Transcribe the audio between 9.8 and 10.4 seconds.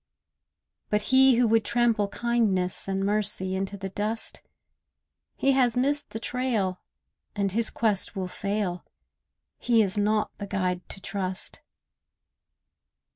is not